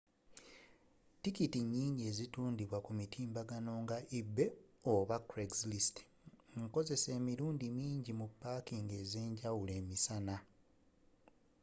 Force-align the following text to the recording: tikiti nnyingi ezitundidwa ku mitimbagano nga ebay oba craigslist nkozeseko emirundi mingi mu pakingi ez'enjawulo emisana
tikiti 1.21 1.59
nnyingi 1.63 2.01
ezitundidwa 2.11 2.77
ku 2.85 2.91
mitimbagano 2.99 3.73
nga 3.83 3.97
ebay 4.19 4.51
oba 4.93 5.15
craigslist 5.29 5.95
nkozeseko 6.59 7.15
emirundi 7.19 7.65
mingi 7.79 8.11
mu 8.19 8.27
pakingi 8.41 8.93
ez'enjawulo 9.03 9.71
emisana 9.81 10.35